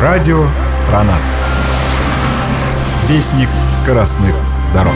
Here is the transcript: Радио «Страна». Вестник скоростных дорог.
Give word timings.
Радио 0.00 0.46
«Страна». 0.70 1.16
Вестник 3.08 3.48
скоростных 3.82 4.36
дорог. 4.72 4.94